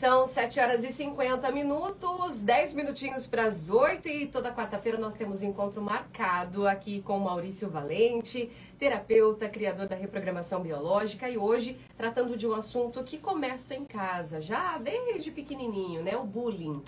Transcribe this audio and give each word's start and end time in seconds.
São 0.00 0.24
7 0.24 0.58
horas 0.58 0.82
e 0.82 0.90
50 0.90 1.52
minutos, 1.52 2.42
10 2.42 2.72
minutinhos 2.72 3.26
para 3.26 3.44
as 3.44 3.68
8 3.68 4.08
e 4.08 4.26
toda 4.26 4.50
quarta-feira 4.50 4.96
nós 4.96 5.14
temos 5.14 5.42
encontro 5.42 5.82
marcado 5.82 6.66
aqui 6.66 7.02
com 7.02 7.18
Maurício 7.18 7.68
Valente, 7.68 8.50
terapeuta, 8.78 9.46
criador 9.46 9.86
da 9.86 9.94
reprogramação 9.94 10.62
biológica 10.62 11.28
e 11.28 11.36
hoje 11.36 11.76
tratando 11.98 12.34
de 12.34 12.48
um 12.48 12.54
assunto 12.54 13.04
que 13.04 13.18
começa 13.18 13.74
em 13.74 13.84
casa, 13.84 14.40
já 14.40 14.78
desde 14.78 15.30
pequenininho, 15.30 16.02
né? 16.02 16.16
O 16.16 16.24
bullying. 16.24 16.82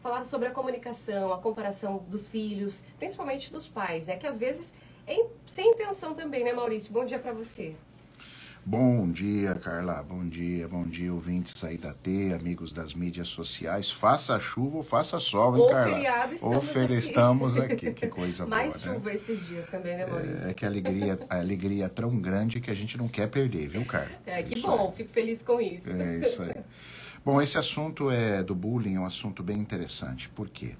Falar 0.00 0.24
sobre 0.24 0.48
a 0.48 0.50
comunicação, 0.50 1.32
a 1.32 1.38
comparação 1.38 1.98
dos 2.08 2.26
filhos, 2.26 2.82
principalmente 2.98 3.52
dos 3.52 3.68
pais, 3.68 4.08
né? 4.08 4.16
Que 4.16 4.26
às 4.26 4.40
vezes 4.40 4.74
é 5.06 5.24
sem 5.46 5.70
intenção 5.70 6.14
também, 6.14 6.42
né, 6.42 6.52
Maurício? 6.52 6.92
Bom 6.92 7.04
dia 7.04 7.20
para 7.20 7.32
você. 7.32 7.76
Bom 8.68 9.12
dia, 9.12 9.54
Carla. 9.54 10.02
Bom 10.02 10.26
dia, 10.26 10.66
bom 10.66 10.82
dia, 10.82 11.14
ouvintes 11.14 11.62
aí 11.62 11.78
da 11.78 11.94
T, 11.94 12.34
amigos 12.34 12.72
das 12.72 12.94
mídias 12.94 13.28
sociais. 13.28 13.92
Faça 13.92 14.36
chuva 14.40 14.78
ou 14.78 14.82
faça 14.82 15.20
sol, 15.20 15.54
hein, 15.54 15.62
ou 15.62 15.70
Carla? 15.70 15.94
Feriado, 15.94 16.34
estamos 16.34 16.74
ou 16.74 16.82
aqui. 16.82 16.94
estamos 16.94 17.56
aqui. 17.56 17.92
Que 17.92 18.08
coisa 18.08 18.44
Mais 18.50 18.82
boa, 18.82 18.94
chuva 18.96 19.10
né? 19.10 19.14
esses 19.14 19.46
dias 19.46 19.66
também, 19.68 19.96
né, 19.96 20.04
Maurício? 20.04 20.48
É 20.48 20.52
que 20.52 20.64
a 20.64 20.68
alegria, 20.68 21.16
a 21.30 21.38
alegria 21.38 21.84
é 21.84 21.88
tão 21.88 22.18
grande 22.18 22.60
que 22.60 22.68
a 22.68 22.74
gente 22.74 22.98
não 22.98 23.06
quer 23.06 23.28
perder, 23.28 23.68
viu, 23.68 23.84
Carla? 23.84 24.10
É, 24.26 24.42
que 24.42 24.58
Isso 24.58 24.66
bom, 24.66 24.90
fico 24.90 25.10
feliz 25.10 25.44
com 25.44 25.60
isso. 25.60 25.88
aí. 25.88 26.02
É 26.02 26.18
isso 26.18 26.42
aí. 26.42 26.56
Bom, 27.24 27.40
esse 27.40 27.56
assunto 27.56 28.10
é 28.10 28.42
do 28.42 28.56
bullying 28.56 28.96
é 28.96 29.00
um 29.00 29.06
assunto 29.06 29.44
bem 29.44 29.58
interessante. 29.58 30.28
Por 30.28 30.48
quê? 30.48 30.74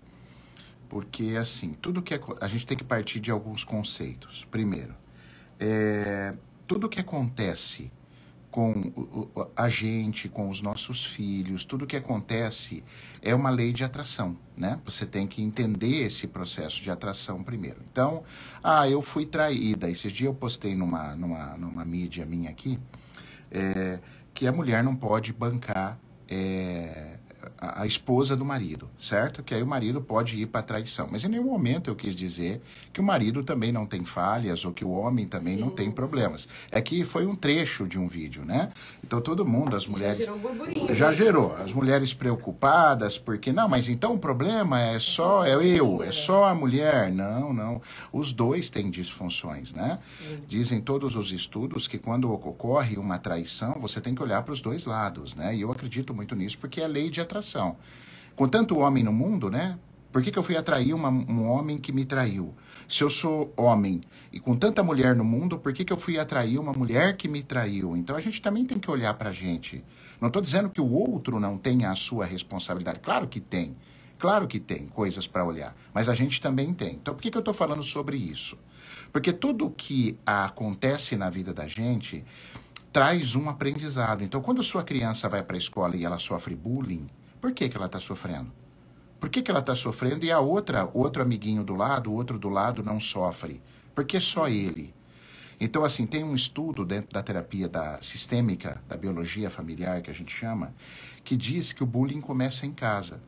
Porque, 0.89 1.37
assim, 1.39 1.73
tudo 1.80 2.03
que 2.03 2.15
é, 2.15 2.21
a 2.41 2.49
gente 2.49 2.66
tem 2.66 2.77
que 2.77 2.83
partir 2.85 3.21
de 3.21 3.30
alguns 3.30 3.63
conceitos. 3.63 4.45
Primeiro, 4.51 4.93
é, 5.61 6.35
tudo 6.66 6.88
que 6.88 7.01
acontece 7.01 7.91
com 8.51 8.74
a 9.55 9.69
gente, 9.69 10.30
com 10.30 10.48
os 10.48 10.62
nossos 10.62 11.05
filhos, 11.05 11.62
tudo 11.62 11.87
que 11.87 11.97
acontece 11.97 12.83
é 13.20 13.34
uma 13.34 13.51
lei 13.51 13.70
de 13.70 13.84
atração, 13.84 14.34
né? 14.57 14.80
Você 14.87 15.05
tem 15.05 15.27
que 15.27 15.43
entender 15.43 16.07
esse 16.07 16.26
processo 16.26 16.82
de 16.82 16.91
atração 16.91 17.43
primeiro. 17.43 17.82
Então, 17.91 18.23
ah, 18.65 18.88
eu 18.88 19.02
fui 19.02 19.26
traída. 19.26 19.91
Esses 19.91 20.10
dias 20.10 20.29
eu 20.29 20.35
postei 20.35 20.74
numa, 20.74 21.15
numa, 21.15 21.57
numa 21.59 21.85
mídia 21.85 22.24
minha 22.24 22.49
aqui 22.49 22.79
é, 23.51 23.98
que 24.32 24.46
a 24.46 24.52
mulher 24.52 24.82
não 24.82 24.96
pode 24.96 25.32
bancar 25.32 25.98
é, 26.29 27.16
a, 27.59 27.82
a 27.82 27.87
esposa 27.87 28.37
do 28.37 28.45
marido, 28.45 28.88
certo? 28.99 29.43
Que 29.43 29.54
aí 29.54 29.62
o 29.62 29.66
marido 29.66 30.01
pode 30.01 30.40
ir 30.40 30.46
para 30.46 30.62
traição. 30.62 31.09
Mas 31.10 31.24
em 31.24 31.29
nenhum 31.29 31.45
momento 31.45 31.88
eu 31.88 31.96
quis 31.96 32.15
dizer 32.15 32.60
que 32.93 33.01
o 33.01 33.04
marido 33.04 33.43
também 33.43 33.73
não 33.73 33.87
tem 33.87 34.04
falhas 34.04 34.65
ou 34.65 34.73
que 34.73 34.85
o 34.85 34.90
homem 34.90 35.26
também 35.26 35.57
não 35.57 35.68
Sim, 35.71 35.74
tem 35.74 35.87
sim. 35.87 35.93
problemas. 35.93 36.48
É 36.71 36.80
que 36.80 37.04
foi 37.04 37.26
um 37.26 37.35
trecho 37.35 37.87
de 37.87 37.98
um 37.98 38.07
vídeo, 38.09 38.45
né? 38.45 38.71
Então 39.02 39.21
todo 39.21 39.45
mundo, 39.45 39.76
as 39.76 39.87
mulheres. 39.87 40.18
gerou 40.18 40.38
burburinho, 40.38 40.95
Já 40.95 41.09
né? 41.09 41.15
gerou. 41.15 41.54
As 41.57 41.73
mulheres 41.73 42.13
preocupadas, 42.13 43.18
porque 43.18 43.52
não, 43.52 43.68
mas 43.68 43.88
então 43.88 44.15
o 44.15 44.18
problema 44.18 44.80
é 44.80 44.98
só 44.98 45.45
é 45.45 45.54
eu, 45.54 46.02
é 46.02 46.13
só 46.13 46.45
a 46.46 46.54
mulher. 46.54 47.10
Não, 47.13 47.52
não. 47.52 47.80
Os 48.13 48.32
dois 48.32 48.68
têm 48.68 48.91
disfunções, 48.91 49.73
né? 49.73 49.98
Sim. 50.02 50.38
Dizem 50.46 50.80
todos 50.80 51.16
os 51.16 51.32
estudos 51.32 51.88
que 51.88 51.98
quando 51.98 52.32
ocorre 52.32 52.96
uma 52.96 53.18
traição, 53.18 53.74
você 53.80 54.01
tem 54.01 54.15
que 54.15 54.23
olhar 54.23 54.43
para 54.43 54.52
os 54.52 54.60
dois 54.60 54.85
lados, 54.87 55.35
né? 55.35 55.54
E 55.54 55.60
eu 55.63 55.70
acredito 55.70 56.13
muito 56.15 56.35
nisso 56.35 56.59
porque 56.59 56.80
é 56.80 56.87
lei 56.87 57.09
de 57.10 57.20
atração. 57.20 57.46
Com 58.35 58.49
tanto 58.49 58.79
homem 58.79 59.02
no 59.05 59.13
mundo, 59.13 59.51
né? 59.51 59.79
Por 60.13 60.23
que, 60.23 60.30
que 60.30 60.39
eu 60.39 60.43
fui 60.43 60.57
atrair 60.57 60.95
uma- 60.95 61.11
um 61.11 61.47
homem 61.51 61.77
que 61.79 61.93
me 61.93 62.05
traiu? 62.05 62.55
Se 62.88 63.03
eu 63.03 63.11
sou 63.11 63.53
homem 63.57 64.00
e 64.33 64.38
com 64.41 64.55
tanta 64.56 64.83
mulher 64.83 65.15
no 65.15 65.25
mundo, 65.25 65.59
por 65.59 65.72
que, 65.72 65.84
que 65.84 65.93
eu 65.93 65.97
fui 65.97 66.19
atrair 66.19 66.59
uma 66.59 66.72
mulher 66.72 67.16
que 67.16 67.28
me 67.28 67.43
traiu? 67.43 67.97
Então 67.97 68.16
a 68.16 68.21
gente 68.21 68.41
também 68.41 68.65
tem 68.65 68.78
que 68.78 68.91
olhar 68.91 69.12
para 69.15 69.31
a 69.31 69.33
gente. 69.33 69.84
Não 70.21 70.28
estou 70.28 70.41
dizendo 70.41 70.71
que 70.71 70.81
o 70.81 70.91
outro 70.91 71.38
não 71.38 71.59
tenha 71.59 71.91
a 71.91 71.94
sua 71.94 72.25
responsabilidade. 72.25 73.00
Claro 73.00 73.27
que 73.28 73.41
tem. 73.41 73.77
Claro 74.19 74.47
que 74.49 74.59
tem 74.59 74.87
coisas 74.87 75.27
para 75.27 75.44
olhar, 75.44 75.77
mas 75.93 76.09
a 76.09 76.15
gente 76.15 76.41
também 76.41 76.72
tem. 76.72 76.94
Então, 76.94 77.15
por 77.15 77.21
que, 77.21 77.31
que 77.31 77.37
eu 77.37 77.41
estou 77.41 77.53
falando 77.53 77.83
sobre 77.83 78.16
isso? 78.16 78.56
Porque 79.12 79.31
tudo 79.31 79.69
que 79.69 80.19
acontece 80.25 81.16
na 81.16 81.28
vida 81.28 81.53
da 81.53 81.66
gente 81.66 82.25
traz 82.91 83.37
um 83.37 83.50
aprendizado. 83.50 84.25
Então, 84.25 84.41
quando 84.41 84.62
sua 84.62 84.82
criança 84.82 85.28
vai 85.28 85.43
para 85.43 85.56
a 85.56 85.59
escola 85.59 85.94
e 85.97 86.04
ela 86.04 86.19
sofre 86.19 86.54
bullying, 86.54 87.06
por 87.46 87.52
que, 87.52 87.68
que 87.68 87.76
ela 87.76 87.86
está 87.86 88.00
sofrendo? 88.00 88.50
Por 89.20 89.30
que, 89.30 89.40
que 89.40 89.52
ela 89.52 89.60
está 89.60 89.72
sofrendo 89.72 90.26
e 90.26 90.32
a 90.32 90.40
outra, 90.40 90.90
outro 90.92 91.22
amiguinho 91.22 91.62
do 91.62 91.76
lado, 91.76 92.10
o 92.10 92.14
outro 92.14 92.40
do 92.40 92.48
lado 92.48 92.82
não 92.82 92.98
sofre? 92.98 93.62
Porque 93.94 94.18
só 94.18 94.48
ele. 94.48 94.92
Então, 95.60 95.84
assim, 95.84 96.08
tem 96.08 96.24
um 96.24 96.34
estudo 96.34 96.84
dentro 96.84 97.14
da 97.14 97.22
terapia 97.22 97.68
da 97.68 98.02
sistêmica, 98.02 98.82
da 98.88 98.96
biologia 98.96 99.48
familiar, 99.48 100.02
que 100.02 100.10
a 100.10 100.12
gente 100.12 100.34
chama, 100.34 100.74
que 101.22 101.36
diz 101.36 101.72
que 101.72 101.84
o 101.84 101.86
bullying 101.86 102.20
começa 102.20 102.66
em 102.66 102.72
casa. 102.72 103.22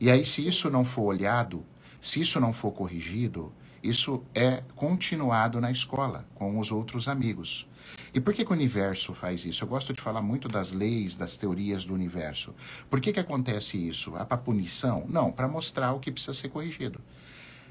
E 0.00 0.10
aí, 0.10 0.24
se 0.24 0.48
isso 0.48 0.70
não 0.70 0.82
for 0.82 1.02
olhado, 1.02 1.62
se 2.00 2.22
isso 2.22 2.40
não 2.40 2.54
for 2.54 2.72
corrigido, 2.72 3.52
isso 3.82 4.22
é 4.34 4.62
continuado 4.76 5.60
na 5.60 5.70
escola, 5.70 6.26
com 6.34 6.58
os 6.58 6.72
outros 6.72 7.06
amigos. 7.06 7.67
E 8.12 8.20
por 8.20 8.32
que, 8.32 8.44
que 8.44 8.50
o 8.50 8.54
universo 8.54 9.14
faz 9.14 9.44
isso? 9.44 9.64
Eu 9.64 9.68
gosto 9.68 9.92
de 9.92 10.00
falar 10.00 10.22
muito 10.22 10.48
das 10.48 10.72
leis, 10.72 11.14
das 11.14 11.36
teorias 11.36 11.84
do 11.84 11.94
universo. 11.94 12.54
Por 12.88 13.00
que, 13.00 13.12
que 13.12 13.20
acontece 13.20 13.76
isso? 13.76 14.16
É 14.16 14.24
para 14.24 14.38
punição? 14.38 15.04
Não, 15.08 15.30
para 15.30 15.46
mostrar 15.46 15.92
o 15.92 16.00
que 16.00 16.10
precisa 16.10 16.32
ser 16.32 16.48
corrigido. 16.48 17.00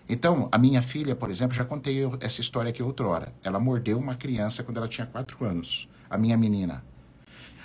Então, 0.10 0.48
a 0.52 0.58
minha 0.58 0.82
filha, 0.82 1.16
por 1.16 1.30
exemplo, 1.30 1.56
já 1.56 1.66
contei 1.66 2.00
essa 2.22 2.40
história 2.40 2.70
aqui 2.70 2.82
outrora. 2.82 3.34
Ela 3.44 3.60
mordeu 3.60 3.98
uma 3.98 4.16
criança 4.16 4.64
quando 4.64 4.78
ela 4.78 4.88
tinha 4.88 5.06
quatro 5.06 5.44
anos, 5.44 5.90
a 6.10 6.18
minha 6.18 6.38
menina. 6.38 6.84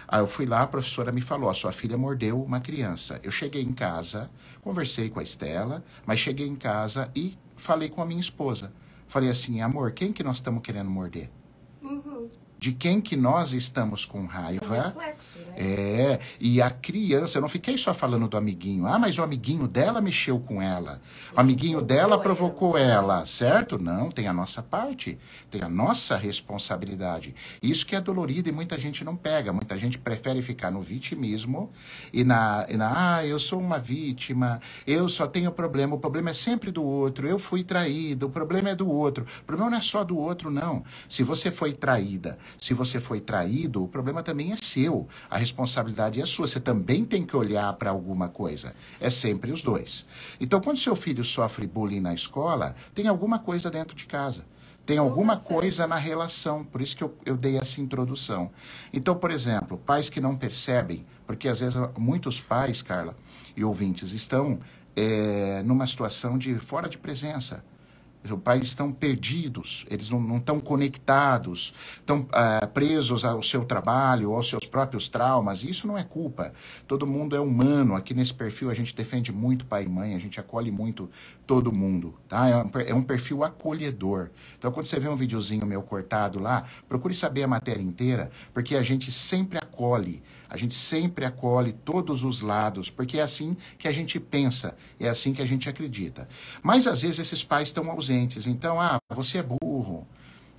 Aí 0.08 0.20
eu 0.20 0.26
fui 0.26 0.44
lá, 0.44 0.60
a 0.60 0.66
professora 0.66 1.12
me 1.12 1.22
falou: 1.22 1.48
a 1.48 1.54
sua 1.54 1.72
filha 1.72 1.96
mordeu 1.96 2.42
uma 2.42 2.60
criança. 2.60 3.20
Eu 3.22 3.30
cheguei 3.30 3.62
em 3.62 3.72
casa, 3.72 4.28
conversei 4.60 5.08
com 5.08 5.20
a 5.20 5.22
Estela, 5.22 5.84
mas 6.04 6.18
cheguei 6.18 6.46
em 6.46 6.56
casa 6.56 7.10
e 7.14 7.38
falei 7.56 7.88
com 7.88 8.02
a 8.02 8.06
minha 8.06 8.20
esposa. 8.20 8.72
Falei 9.06 9.30
assim: 9.30 9.60
amor, 9.60 9.92
quem 9.92 10.12
que 10.12 10.24
nós 10.24 10.36
estamos 10.36 10.62
querendo 10.62 10.90
morder? 10.90 11.30
De 12.62 12.70
quem 12.70 13.00
que 13.00 13.16
nós 13.16 13.54
estamos 13.54 14.04
com 14.04 14.20
Um 14.20 14.26
raiva? 14.26 14.84
reflexo, 14.84 15.36
né? 15.36 15.54
É, 15.56 16.20
e 16.38 16.62
a 16.62 16.70
criança, 16.70 17.38
eu 17.38 17.42
não 17.42 17.48
fiquei 17.48 17.76
só 17.76 17.92
falando 17.92 18.28
do 18.28 18.36
amiguinho. 18.36 18.86
Ah, 18.86 19.00
mas 19.00 19.18
o 19.18 19.22
amiguinho 19.24 19.66
dela 19.66 20.00
mexeu 20.00 20.38
com 20.38 20.62
ela. 20.62 21.02
O 21.34 21.40
amiguinho 21.40 21.82
dela 21.82 22.20
provocou 22.20 22.78
ela, 22.78 23.26
certo? 23.26 23.82
Não, 23.82 24.12
tem 24.12 24.28
a 24.28 24.32
nossa 24.32 24.62
parte, 24.62 25.18
tem 25.50 25.60
a 25.60 25.68
nossa 25.68 26.16
responsabilidade. 26.16 27.34
Isso 27.60 27.84
que 27.84 27.96
é 27.96 28.00
dolorido 28.00 28.48
e 28.48 28.52
muita 28.52 28.78
gente 28.78 29.02
não 29.02 29.16
pega. 29.16 29.52
Muita 29.52 29.76
gente 29.76 29.98
prefere 29.98 30.40
ficar 30.40 30.70
no 30.70 30.82
vitimismo 30.82 31.68
e 32.12 32.22
na, 32.22 32.64
e 32.68 32.76
na 32.76 33.16
ah, 33.16 33.26
eu 33.26 33.40
sou 33.40 33.58
uma 33.58 33.80
vítima, 33.80 34.60
eu 34.86 35.08
só 35.08 35.26
tenho 35.26 35.50
problema, 35.50 35.96
o 35.96 35.98
problema 35.98 36.30
é 36.30 36.32
sempre 36.32 36.70
do 36.70 36.84
outro, 36.84 37.26
eu 37.26 37.40
fui 37.40 37.64
traído, 37.64 38.26
o 38.26 38.30
problema 38.30 38.70
é 38.70 38.76
do 38.76 38.88
outro. 38.88 39.26
O 39.40 39.44
problema 39.44 39.68
não 39.68 39.78
é 39.78 39.80
só 39.80 40.04
do 40.04 40.16
outro, 40.16 40.48
não. 40.48 40.84
Se 41.08 41.24
você 41.24 41.50
foi 41.50 41.72
traída, 41.72 42.38
se 42.58 42.74
você 42.74 43.00
foi 43.00 43.20
traído, 43.20 43.82
o 43.82 43.88
problema 43.88 44.22
também 44.22 44.52
é 44.52 44.56
seu. 44.56 45.08
A 45.30 45.36
responsabilidade 45.36 46.20
é 46.20 46.26
sua. 46.26 46.46
Você 46.46 46.60
também 46.60 47.04
tem 47.04 47.24
que 47.24 47.36
olhar 47.36 47.72
para 47.74 47.90
alguma 47.90 48.28
coisa. 48.28 48.74
É 49.00 49.10
sempre 49.10 49.52
os 49.52 49.62
dois. 49.62 50.06
Então, 50.40 50.60
quando 50.60 50.78
seu 50.78 50.96
filho 50.96 51.24
sofre 51.24 51.66
bullying 51.66 52.00
na 52.00 52.14
escola, 52.14 52.74
tem 52.94 53.08
alguma 53.08 53.38
coisa 53.38 53.70
dentro 53.70 53.96
de 53.96 54.06
casa. 54.06 54.44
Tem 54.84 54.98
alguma 54.98 55.36
coisa 55.36 55.86
na 55.86 55.96
relação, 55.96 56.64
por 56.64 56.82
isso 56.82 56.96
que 56.96 57.04
eu, 57.04 57.16
eu 57.24 57.36
dei 57.36 57.56
essa 57.56 57.80
introdução. 57.80 58.50
Então, 58.92 59.14
por 59.14 59.30
exemplo, 59.30 59.78
pais 59.78 60.08
que 60.08 60.20
não 60.20 60.36
percebem, 60.36 61.06
porque 61.24 61.48
às 61.48 61.60
vezes 61.60 61.78
muitos 61.96 62.40
pais, 62.40 62.82
Carla, 62.82 63.16
e 63.56 63.62
ouvintes, 63.62 64.12
estão 64.12 64.58
eh, 64.96 65.62
numa 65.64 65.86
situação 65.86 66.36
de 66.36 66.58
fora 66.58 66.88
de 66.88 66.98
presença. 66.98 67.64
Os 68.24 68.30
pais 68.40 68.62
estão 68.62 68.92
perdidos, 68.92 69.84
eles 69.90 70.08
não, 70.08 70.36
estão 70.36 70.60
conectados, 70.60 71.74
estão 71.98 72.26
ah, 72.32 72.66
presos 72.72 73.24
ao 73.24 73.42
seu 73.42 73.64
trabalho, 73.64 74.32
aos 74.32 74.48
seus 74.48 74.66
próprios 74.66 75.08
traumas. 75.08 75.64
E 75.64 75.70
isso 75.70 75.86
não 75.86 75.98
é 75.98 76.04
culpa. 76.04 76.52
Todo 76.86 77.06
mundo 77.06 77.34
é 77.34 77.40
humano. 77.40 77.96
Aqui 77.96 78.14
nesse 78.14 78.32
perfil 78.32 78.70
a 78.70 78.74
gente 78.74 78.94
defende 78.94 79.32
muito 79.32 79.66
pai 79.66 79.84
e 79.84 79.88
mãe, 79.88 80.14
a 80.14 80.18
gente 80.18 80.38
acolhe 80.38 80.70
muito 80.70 81.10
todo 81.52 81.70
mundo. 81.70 82.14
Tá? 82.26 82.48
É, 82.48 82.56
um, 82.56 82.70
é 82.86 82.94
um 82.94 83.02
perfil 83.02 83.44
acolhedor. 83.44 84.30
Então, 84.56 84.72
quando 84.72 84.86
você 84.86 84.98
vê 84.98 85.06
um 85.06 85.14
videozinho 85.14 85.66
meu 85.66 85.82
cortado 85.82 86.40
lá, 86.40 86.64
procure 86.88 87.12
saber 87.12 87.42
a 87.42 87.46
matéria 87.46 87.82
inteira, 87.82 88.30
porque 88.54 88.74
a 88.74 88.82
gente 88.82 89.12
sempre 89.12 89.58
acolhe. 89.58 90.22
A 90.48 90.56
gente 90.56 90.74
sempre 90.74 91.26
acolhe 91.26 91.74
todos 91.74 92.24
os 92.24 92.40
lados, 92.40 92.88
porque 92.88 93.18
é 93.18 93.22
assim 93.22 93.54
que 93.76 93.86
a 93.86 93.92
gente 93.92 94.18
pensa, 94.18 94.74
é 94.98 95.10
assim 95.10 95.34
que 95.34 95.42
a 95.42 95.46
gente 95.46 95.68
acredita. 95.68 96.26
Mas 96.62 96.86
às 96.86 97.02
vezes 97.02 97.18
esses 97.18 97.44
pais 97.44 97.68
estão 97.68 97.90
ausentes. 97.90 98.46
Então, 98.46 98.80
ah, 98.80 98.98
você 99.10 99.38
é 99.38 99.42
burro. 99.42 100.06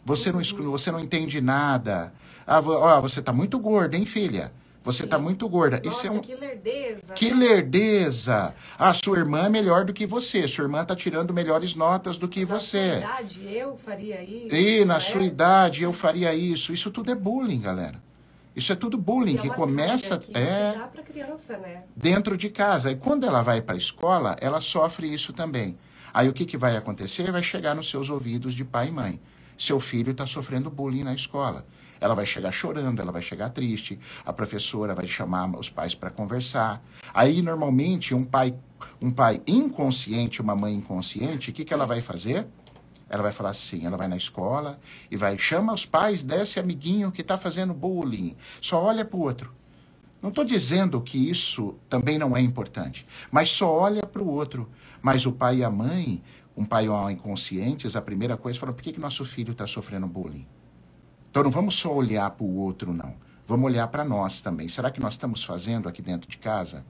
Você 0.05 0.31
não, 0.31 0.43
você 0.43 0.91
não 0.91 0.99
entende 0.99 1.41
nada. 1.41 2.13
Ah, 2.45 2.59
você 2.99 3.19
está 3.19 3.33
muito 3.33 3.57
gorda, 3.57 3.97
hein, 3.97 4.05
filha? 4.05 4.53
Você 4.83 5.05
está 5.05 5.17
muito 5.17 5.47
gorda. 5.47 5.81
Nossa, 5.83 5.97
Isso 5.97 6.07
é 6.07 6.11
um, 6.11 6.19
que 6.19 6.35
lerdeza. 6.35 7.13
que 7.13 7.33
né? 7.33 7.47
lerdeza! 7.47 8.53
Ah, 8.77 8.93
sua 8.93 9.17
irmã 9.17 9.45
é 9.45 9.49
melhor 9.49 9.85
do 9.85 9.93
que 9.93 10.05
você. 10.05 10.45
Sua 10.45 10.65
irmã 10.65 10.81
está 10.81 10.93
tirando 10.93 11.33
melhores 11.33 11.73
notas 11.73 12.17
do 12.17 12.27
que 12.27 12.41
Na 12.41 12.47
sua 12.47 12.59
você. 12.59 12.97
idade, 12.97 13.55
eu 13.55 13.77
faria 13.77 14.21
isso. 14.21 14.53
E 14.53 14.83
na 14.83 14.95
né? 14.95 14.99
sua 14.99 15.23
idade 15.23 15.83
eu 15.83 15.93
faria 15.93 16.35
isso. 16.35 16.73
Isso 16.73 16.91
tudo 16.91 17.11
é 17.11 17.15
bullying, 17.15 17.61
galera. 17.61 18.03
Isso 18.53 18.73
é 18.73 18.75
tudo 18.75 18.97
bullying 18.97 19.37
é 19.37 19.41
que 19.41 19.49
começa 19.49 20.19
que, 20.19 20.37
é 20.37 20.75
criança, 21.05 21.57
né? 21.57 21.83
dentro 21.95 22.37
de 22.37 22.49
casa. 22.49 22.91
E 22.91 22.95
quando 22.95 23.25
ela 23.25 23.41
vai 23.41 23.61
para 23.61 23.75
a 23.75 23.77
escola, 23.77 24.35
ela 24.41 24.59
sofre 24.59 25.11
isso 25.11 25.31
também. 25.31 25.77
Aí 26.13 26.27
o 26.27 26.33
que, 26.33 26.45
que 26.45 26.57
vai 26.57 26.75
acontecer? 26.75 27.31
Vai 27.31 27.41
chegar 27.41 27.73
nos 27.73 27.89
seus 27.89 28.09
ouvidos 28.09 28.53
de 28.53 28.63
pai 28.63 28.89
e 28.89 28.91
mãe. 28.91 29.19
Seu 29.57 29.79
filho 29.79 30.11
está 30.11 30.27
sofrendo 30.27 30.69
bullying 30.69 31.03
na 31.03 31.13
escola. 31.13 31.65
Ela 32.03 32.15
vai 32.15 32.25
chegar 32.25 32.51
chorando, 32.51 33.01
ela 33.01 33.13
vai 33.13 33.21
chegar 33.21 33.47
triste, 33.47 33.97
a 34.25 34.33
professora 34.33 34.93
vai 34.93 35.07
chamar 35.07 35.49
os 35.57 35.69
pais 35.69 35.95
para 35.95 36.09
conversar. 36.09 36.83
Aí, 37.13 37.41
normalmente, 37.41 38.13
um 38.13 38.25
pai, 38.25 38.53
um 39.01 39.09
pai 39.09 39.41
inconsciente, 39.47 40.41
uma 40.41 40.53
mãe 40.53 40.73
inconsciente, 40.75 41.49
o 41.49 41.53
que, 41.53 41.63
que 41.63 41.73
ela 41.73 41.85
vai 41.85 42.01
fazer? 42.01 42.45
Ela 43.07 43.23
vai 43.23 43.31
falar 43.31 43.51
assim, 43.51 43.85
ela 43.85 43.95
vai 43.95 44.09
na 44.09 44.17
escola 44.17 44.81
e 45.09 45.15
vai, 45.15 45.37
chama 45.37 45.71
os 45.71 45.85
pais 45.85 46.21
desse 46.21 46.59
amiguinho 46.59 47.09
que 47.09 47.21
está 47.21 47.37
fazendo 47.37 47.73
bullying. 47.73 48.35
Só 48.59 48.83
olha 48.83 49.05
para 49.05 49.17
o 49.17 49.21
outro. 49.21 49.53
Não 50.21 50.27
estou 50.27 50.43
dizendo 50.43 50.99
que 50.99 51.29
isso 51.29 51.75
também 51.87 52.17
não 52.17 52.35
é 52.35 52.41
importante, 52.41 53.07
mas 53.31 53.49
só 53.49 53.71
olha 53.71 54.03
para 54.03 54.21
o 54.21 54.27
outro. 54.27 54.69
Mas 55.01 55.25
o 55.25 55.31
pai 55.31 55.59
e 55.59 55.63
a 55.63 55.69
mãe, 55.69 56.21
um 56.57 56.65
pai 56.65 56.83
e 56.85 56.89
uma 56.89 57.03
mãe 57.03 57.15
conscientes, 57.15 57.95
a 57.95 58.01
primeira 58.01 58.35
coisa, 58.35 58.59
fala, 58.59 58.73
por 58.73 58.81
que, 58.81 58.91
que 58.91 58.99
nosso 58.99 59.23
filho 59.23 59.53
está 59.53 59.65
sofrendo 59.65 60.05
bullying? 60.05 60.45
Então 61.33 61.41
não 61.41 61.49
vamos 61.49 61.73
só 61.73 61.91
olhar 61.91 62.29
para 62.29 62.45
o 62.45 62.57
outro, 62.57 62.93
não. 62.93 63.15
Vamos 63.47 63.65
olhar 63.65 63.87
para 63.87 64.05
nós 64.05 64.39
também. 64.39 64.67
Será 64.67 64.91
que 64.91 64.99
nós 64.99 65.15
estamos 65.15 65.43
fazendo 65.43 65.89
aqui 65.89 65.99
dentro 65.99 66.29
de 66.29 66.37
casa? 66.37 66.85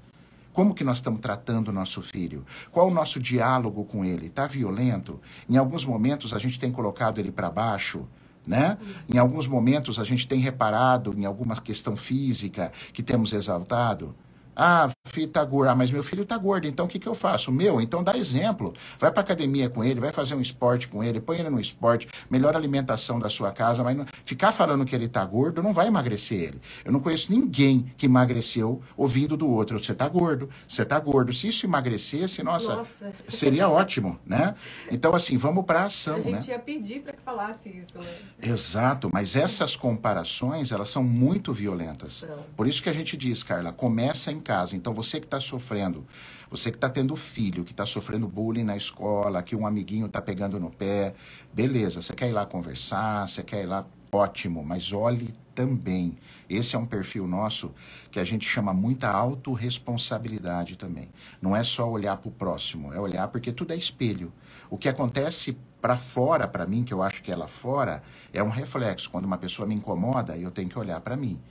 Como 0.52 0.76
que 0.76 0.84
nós 0.84 0.98
estamos 0.98 1.22
tratando 1.22 1.70
o 1.70 1.72
nosso 1.72 2.02
filho? 2.02 2.46
Qual 2.70 2.90
o 2.90 2.94
nosso 2.94 3.22
diálogo 3.22 3.86
com 3.86 4.04
ele? 4.04 4.26
Está 4.26 4.46
violento? 4.46 5.22
Em 5.50 5.56
alguns 5.56 5.86
momentos 5.86 6.34
a 6.34 6.40
gente 6.40 6.60
tem 6.60 6.74
colocado 6.74 7.20
ele 7.20 7.32
para 7.32 7.50
baixo, 7.50 8.06
né? 8.46 8.78
Em 9.08 9.18
alguns 9.18 9.48
momentos 9.48 9.98
a 9.98 10.04
gente 10.04 10.28
tem 10.28 10.42
reparado 10.42 11.18
em 11.18 11.24
alguma 11.24 11.56
questão 11.56 11.96
física 11.96 12.70
que 12.92 13.02
temos 13.02 13.32
exaltado. 13.32 14.14
Ah, 14.56 14.90
filho 15.06 15.28
tá 15.28 15.44
gordo. 15.44 15.70
Ah, 15.70 15.76
mas 15.76 15.92
meu 15.92 16.04
filho 16.04 16.26
tá 16.26 16.38
gordo, 16.38 16.68
então 16.68 16.86
o 16.86 16.90
que, 16.90 17.00
que 17.00 17.08
eu 17.08 17.16
faço? 17.16 17.52
Meu, 17.52 17.82
então 17.82 18.04
dá 18.04 18.18
exemplo. 18.18 18.74
Vai 19.00 19.12
pra 19.12 19.22
academia 19.22 19.70
com 19.70 19.84
ele, 19.84 20.00
vai 20.00 20.12
fazer 20.12 20.36
um 20.36 20.42
esporte 20.42 20.88
com 20.88 21.04
ele, 21.04 21.20
põe 21.20 21.40
ele 21.40 21.50
no 21.50 21.60
esporte, 21.60 22.08
melhora 22.30 22.58
a 22.58 22.60
alimentação 22.60 23.20
da 23.20 23.30
sua 23.30 23.52
casa, 23.52 23.84
mas 23.84 23.96
não, 23.96 24.06
ficar 24.24 24.52
falando 24.52 24.86
que 24.86 24.96
ele 24.96 25.08
tá 25.08 25.24
gordo 25.26 25.62
não 25.64 25.74
vai 25.74 25.88
emagrecer 25.88 26.42
ele. 26.42 26.62
Eu 26.84 26.92
não 26.92 27.00
conheço 27.00 27.32
ninguém 27.32 27.92
que 27.98 28.06
emagreceu 28.06 28.82
ouvindo 28.96 29.36
do 29.36 29.48
outro. 29.50 29.80
Você 29.84 29.94
tá 29.94 30.08
gordo, 30.08 30.50
você 30.68 30.86
tá 30.86 31.00
gordo. 31.00 31.34
Se 31.34 31.48
isso 31.48 31.66
emagrecesse, 31.66 32.44
nossa, 32.44 32.76
Nossa. 32.76 33.12
seria 33.28 33.70
ótimo, 33.70 34.20
né? 34.26 34.56
Então, 34.92 35.16
assim, 35.16 35.38
vamos 35.38 35.66
pra 35.66 35.82
A 35.82 35.86
ação, 35.86 36.18
né? 36.18 36.24
gente 36.24 36.50
ia 36.50 36.60
pedir 36.60 37.02
pra 37.02 37.14
que 37.14 37.22
falasse 37.22 37.70
isso, 37.70 37.98
né? 37.98 38.06
Exato, 38.42 39.10
mas 39.12 39.36
essas 39.36 39.76
comparações, 39.76 40.72
elas 40.72 40.90
são 40.90 41.04
muito 41.04 41.54
violentas. 41.54 42.26
Por 42.56 42.68
isso 42.68 42.82
que 42.84 42.90
a 42.90 42.94
gente 42.94 43.16
diz, 43.18 43.44
Carla, 43.44 43.72
começa 43.72 44.32
em 44.32 44.40
casa. 44.44 44.76
Então 44.76 44.94
você 44.94 45.20
que 45.20 45.26
está 45.26 45.40
sofrendo, 45.40 46.06
você 46.52 46.70
que 46.70 46.78
está 46.78 46.88
tendo 46.88 47.16
filho, 47.16 47.64
que 47.64 47.72
está 47.72 47.86
sofrendo 47.86 48.28
bullying 48.28 48.64
na 48.64 48.78
escola, 48.78 49.42
que 49.42 49.56
um 49.56 49.66
amiguinho 49.66 50.06
está 50.06 50.22
pegando 50.22 50.60
no 50.60 50.70
pé, 50.70 51.16
beleza, 51.52 52.02
você 52.02 52.14
quer 52.14 52.30
ir 52.30 52.34
lá 52.34 52.46
conversar, 52.46 53.28
você 53.28 53.42
quer 53.42 53.64
ir 53.64 53.66
lá, 53.66 53.84
ótimo, 54.12 54.64
mas 54.64 54.94
olhe 54.94 55.34
também. 55.56 56.18
Esse 56.50 56.76
é 56.76 56.80
um 56.80 56.86
perfil 56.86 57.28
nosso 57.28 57.74
que 58.12 58.20
a 58.20 58.24
gente 58.24 58.48
chama 58.48 58.74
muita 58.74 59.10
autorresponsabilidade 59.10 60.76
também. 60.76 61.10
Não 61.42 61.56
é 61.56 61.64
só 61.64 61.90
olhar 61.90 62.18
para 62.18 62.30
o 62.30 62.32
próximo, 62.32 62.94
é 62.94 63.00
olhar 63.00 63.28
porque 63.30 63.52
tudo 63.52 63.74
é 63.74 63.76
espelho. 63.76 64.32
O 64.70 64.78
que 64.78 64.90
acontece 64.90 65.58
para 65.82 65.98
fora, 65.98 66.48
para 66.48 66.66
mim, 66.66 66.84
que 66.84 66.94
eu 66.94 67.04
acho 67.04 67.22
que 67.22 67.32
é 67.32 67.36
lá 67.36 67.48
fora, 67.48 68.02
é 68.32 68.42
um 68.42 68.50
reflexo. 68.50 69.10
Quando 69.10 69.26
uma 69.26 69.38
pessoa 69.38 69.68
me 69.68 69.76
incomoda, 69.76 70.38
eu 70.38 70.50
tenho 70.50 70.70
que 70.70 70.80
olhar 70.80 71.00
para 71.02 71.18
mim, 71.18 71.42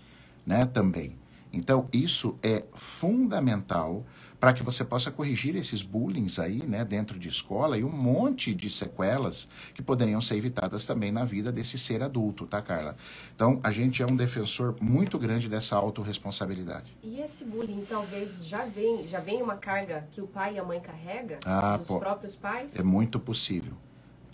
né, 0.47 0.65
também. 0.65 1.22
Então, 1.53 1.89
isso 1.93 2.39
é 2.43 2.65
fundamental 2.75 4.05
para 4.41 4.53
que 4.53 4.63
você 4.65 4.85
possa 4.85 5.09
corrigir 5.09 5.55
esses 5.55 5.83
bullings 5.83 6.41
aí, 6.41 6.67
né, 6.67 6.85
dentro 6.85 7.17
de 7.17 7.29
escola 7.29 7.79
e 7.79 7.85
um 7.85 7.93
monte 7.93 8.53
de 8.53 8.69
sequelas 8.69 9.49
que 9.73 9.81
poderiam 9.81 10.21
ser 10.21 10.37
evitadas 10.37 10.85
também 10.85 11.13
na 11.13 11.25
vida 11.25 11.53
desse 11.53 11.79
ser 11.79 12.03
adulto, 12.03 12.45
tá, 12.45 12.61
Carla? 12.61 12.97
Então, 13.37 13.61
a 13.63 13.71
gente 13.71 14.03
é 14.03 14.07
um 14.07 14.17
defensor 14.17 14.75
muito 14.81 15.17
grande 15.17 15.49
dessa 15.49 15.77
autorresponsabilidade. 15.77 16.97
E 17.05 17.21
esse 17.21 17.45
bullying 17.45 17.85
talvez 17.89 18.45
já 18.45 18.65
vem, 18.65 19.07
já 19.07 19.21
vem 19.21 19.41
uma 19.41 19.55
carga 19.55 20.09
que 20.11 20.21
o 20.21 20.27
pai 20.27 20.55
e 20.55 20.59
a 20.59 20.65
mãe 20.65 20.81
carrega 20.81 21.39
Ah, 21.47 21.77
dos 21.77 21.87
pô. 21.87 22.01
próprios 22.01 22.35
pais? 22.35 22.77
É 22.77 22.83
muito 22.83 23.21
possível. 23.21 23.75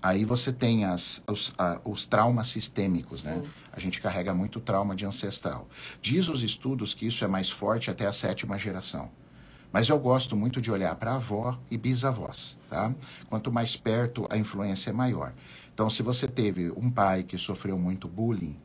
Aí 0.01 0.25
você 0.25 0.53
tem 0.53 0.85
as, 0.85 1.23
os, 1.29 1.53
a- 1.59 1.81
os 1.85 2.07
traumas 2.07 2.49
sistêmicos, 2.49 3.25
né? 3.25 3.41
Sim. 3.45 3.51
A 3.73 3.81
gente 3.81 4.01
carrega 4.01 4.33
muito 4.35 4.61
trauma 4.61 4.95
de 4.95 5.05
ancestral. 5.05 5.69
Diz 6.01 6.29
os 6.29 6.43
estudos 6.43 6.95
que 6.95 7.07
isso 7.07 7.25
é 7.25 7.29
mais 7.29 7.51
forte 7.51 7.91
até 7.91 8.07
a 8.07 8.13
sétima 8.13 8.57
geração. 8.59 9.11
Mas 9.73 9.89
eu 9.89 9.99
gosto 9.99 10.35
muito 10.37 10.61
de 10.61 10.71
olhar 10.71 10.95
para 10.97 11.17
avó 11.17 11.59
e 11.71 11.77
bisavós, 11.77 12.57
tá? 12.71 12.95
Quanto 13.29 13.53
mais 13.53 13.77
perto, 13.77 14.27
a 14.31 14.37
influência 14.39 14.91
é 14.91 14.93
maior. 14.93 15.35
Então, 15.75 15.91
se 15.91 16.03
você 16.03 16.27
teve 16.27 16.71
um 16.71 16.91
pai 16.91 17.23
que 17.23 17.37
sofreu 17.37 17.79
muito 17.79 18.09
bullying, 18.09 18.57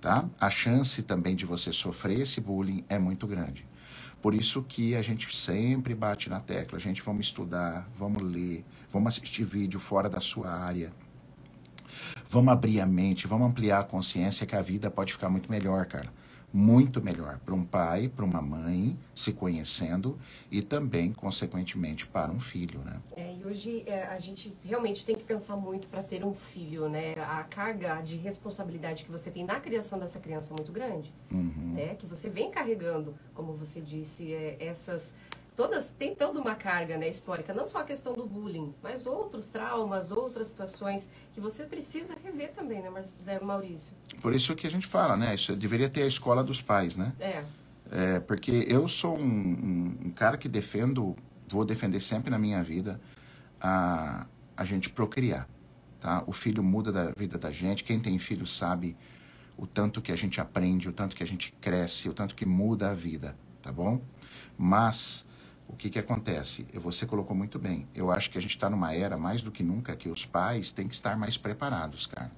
tá? 0.00 0.24
A 0.40 0.48
chance 0.48 1.02
também 1.02 1.36
de 1.36 1.44
você 1.44 1.72
sofrer 1.72 2.20
esse 2.20 2.40
bullying 2.40 2.84
é 2.88 2.98
muito 2.98 3.26
grande. 3.26 3.66
Por 4.26 4.34
isso 4.34 4.60
que 4.64 4.96
a 4.96 5.02
gente 5.02 5.36
sempre 5.36 5.94
bate 5.94 6.28
na 6.28 6.40
tecla, 6.40 6.80
gente, 6.80 7.00
vamos 7.00 7.26
estudar, 7.26 7.88
vamos 7.94 8.20
ler, 8.20 8.64
vamos 8.90 9.14
assistir 9.14 9.44
vídeo 9.44 9.78
fora 9.78 10.10
da 10.10 10.20
sua 10.20 10.50
área. 10.50 10.92
Vamos 12.28 12.52
abrir 12.52 12.80
a 12.80 12.86
mente, 12.86 13.28
vamos 13.28 13.48
ampliar 13.48 13.78
a 13.78 13.84
consciência 13.84 14.44
que 14.44 14.56
a 14.56 14.60
vida 14.60 14.90
pode 14.90 15.12
ficar 15.12 15.28
muito 15.28 15.48
melhor, 15.48 15.86
cara. 15.86 16.12
Muito 16.60 17.02
melhor 17.04 17.38
para 17.44 17.54
um 17.54 17.62
pai, 17.62 18.08
para 18.08 18.24
uma 18.24 18.40
mãe 18.40 18.96
se 19.14 19.30
conhecendo 19.34 20.18
e 20.50 20.62
também, 20.62 21.12
consequentemente, 21.12 22.06
para 22.06 22.32
um 22.32 22.40
filho, 22.40 22.80
né? 22.80 22.98
É, 23.14 23.34
e 23.34 23.44
hoje 23.44 23.82
é, 23.86 24.04
a 24.04 24.18
gente 24.18 24.56
realmente 24.64 25.04
tem 25.04 25.14
que 25.14 25.22
pensar 25.22 25.54
muito 25.54 25.86
para 25.86 26.02
ter 26.02 26.24
um 26.24 26.32
filho, 26.32 26.88
né? 26.88 27.12
A 27.18 27.42
carga 27.44 28.00
de 28.00 28.16
responsabilidade 28.16 29.04
que 29.04 29.10
você 29.10 29.30
tem 29.30 29.44
na 29.44 29.60
criação 29.60 29.98
dessa 29.98 30.18
criança 30.18 30.54
é 30.54 30.56
muito 30.56 30.72
grande, 30.72 31.12
Uhum. 31.30 31.74
né? 31.74 31.94
Que 31.94 32.06
você 32.06 32.30
vem 32.30 32.50
carregando, 32.50 33.14
como 33.34 33.52
você 33.52 33.82
disse, 33.82 34.32
é, 34.32 34.56
essas 34.58 35.14
todas 35.56 35.90
tem 35.90 36.14
toda 36.14 36.38
uma 36.38 36.54
carga, 36.54 36.96
né, 36.98 37.08
histórica, 37.08 37.52
não 37.54 37.64
só 37.64 37.78
a 37.78 37.84
questão 37.84 38.12
do 38.12 38.26
bullying, 38.26 38.74
mas 38.82 39.06
outros 39.06 39.48
traumas, 39.48 40.12
outras 40.12 40.48
situações 40.48 41.08
que 41.32 41.40
você 41.40 41.64
precisa 41.64 42.14
rever 42.22 42.52
também, 42.52 42.82
né, 42.82 42.90
né, 43.24 43.40
Maurício? 43.40 43.92
Por 44.20 44.34
isso 44.34 44.54
que 44.54 44.66
a 44.66 44.70
gente 44.70 44.86
fala, 44.86 45.16
né? 45.16 45.34
Isso 45.34 45.56
deveria 45.56 45.88
ter 45.88 46.02
a 46.02 46.06
escola 46.06 46.44
dos 46.44 46.60
pais, 46.62 46.96
né? 46.96 47.12
É, 47.18 47.42
É, 47.90 48.18
porque 48.20 48.66
eu 48.68 48.86
sou 48.88 49.16
um, 49.16 49.22
um- 49.22 49.98
um 50.06 50.10
cara 50.10 50.36
que 50.36 50.48
defendo, 50.48 51.16
vou 51.48 51.64
defender 51.64 52.00
sempre 52.00 52.30
na 52.30 52.38
minha 52.38 52.62
vida 52.62 53.00
a, 53.60 54.26
a 54.56 54.64
gente 54.64 54.90
procriar, 54.90 55.48
tá? 56.00 56.22
O 56.26 56.32
filho 56.32 56.62
muda 56.62 56.90
da 56.90 57.12
vida 57.12 57.38
da 57.38 57.50
gente, 57.50 57.84
quem 57.84 58.00
tem 58.00 58.18
filho 58.18 58.46
sabe 58.46 58.96
o 59.56 59.66
tanto 59.66 60.02
que 60.02 60.10
a 60.12 60.16
gente 60.16 60.40
aprende, 60.40 60.88
o 60.88 60.92
tanto 60.92 61.14
que 61.16 61.22
a 61.22 61.26
gente 61.26 61.52
cresce, 61.60 62.08
o 62.08 62.12
tanto 62.14 62.34
que 62.34 62.44
muda 62.44 62.90
a 62.90 62.94
vida, 62.94 63.36
tá 63.62 63.70
bom? 63.72 64.00
Mas 64.58 65.24
o 65.68 65.74
que 65.76 65.90
que 65.90 65.98
acontece? 65.98 66.66
Você 66.74 67.06
colocou 67.06 67.36
muito 67.36 67.58
bem. 67.58 67.88
Eu 67.94 68.10
acho 68.10 68.30
que 68.30 68.38
a 68.38 68.40
gente 68.40 68.56
está 68.56 68.70
numa 68.70 68.94
era 68.94 69.16
mais 69.16 69.42
do 69.42 69.50
que 69.50 69.62
nunca 69.62 69.96
que 69.96 70.08
os 70.08 70.24
pais 70.24 70.70
têm 70.70 70.86
que 70.86 70.94
estar 70.94 71.16
mais 71.16 71.36
preparados, 71.36 72.06
cara. 72.06 72.30